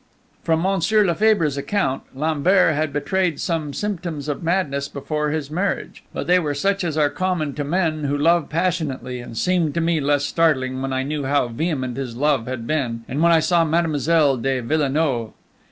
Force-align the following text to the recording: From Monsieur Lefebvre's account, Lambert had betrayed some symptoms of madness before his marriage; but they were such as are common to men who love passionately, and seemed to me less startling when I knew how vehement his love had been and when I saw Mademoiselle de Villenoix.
From 0.41 0.61
Monsieur 0.63 1.05
Lefebvre's 1.05 1.57
account, 1.57 2.01
Lambert 2.15 2.73
had 2.73 2.91
betrayed 2.91 3.39
some 3.39 3.71
symptoms 3.71 4.27
of 4.27 4.41
madness 4.41 4.87
before 4.89 5.29
his 5.29 5.51
marriage; 5.51 6.03
but 6.11 6.25
they 6.25 6.39
were 6.39 6.55
such 6.55 6.83
as 6.83 6.97
are 6.97 7.11
common 7.11 7.53
to 7.53 7.63
men 7.63 8.05
who 8.05 8.17
love 8.17 8.49
passionately, 8.49 9.19
and 9.19 9.37
seemed 9.37 9.75
to 9.75 9.79
me 9.81 9.99
less 10.01 10.23
startling 10.25 10.81
when 10.81 10.91
I 10.91 11.03
knew 11.03 11.25
how 11.25 11.49
vehement 11.49 11.97
his 11.97 12.15
love 12.15 12.47
had 12.47 12.65
been 12.65 13.03
and 13.07 13.21
when 13.21 13.31
I 13.31 13.41
saw 13.41 13.63
Mademoiselle 13.63 14.37
de 14.37 14.59
Villenoix. 14.61 15.33